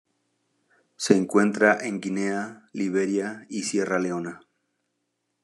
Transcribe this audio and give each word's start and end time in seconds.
Se 0.95 1.15
encuentra 1.15 1.77
en 1.79 2.01
Guinea, 2.01 2.69
Liberia 2.73 3.45
y 3.49 3.61
Sierra 3.61 3.99
Leona. 3.99 4.41